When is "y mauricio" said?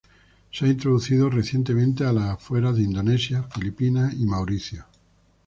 4.15-4.85